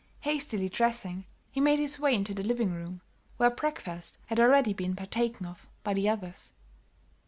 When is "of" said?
5.45-5.67